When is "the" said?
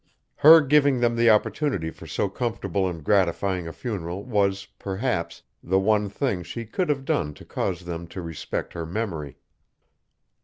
1.15-1.29, 5.61-5.77